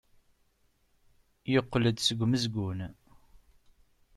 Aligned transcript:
Yeqqel-d 1.51 1.97
seg 2.01 2.19
umezgun. 2.25 2.79